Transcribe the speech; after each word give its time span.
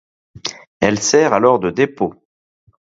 Elle 0.79 0.97
sert 0.97 1.31
alors 1.31 1.59
de 1.59 1.69
dépôt. 1.69 2.15